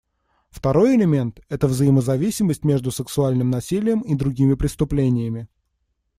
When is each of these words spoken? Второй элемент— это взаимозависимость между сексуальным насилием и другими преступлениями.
Второй 0.49 0.95
элемент— 0.95 1.41
это 1.49 1.67
взаимозависимость 1.67 2.63
между 2.63 2.89
сексуальным 2.89 3.51
насилием 3.51 4.01
и 4.01 4.15
другими 4.15 4.55
преступлениями. 4.55 5.47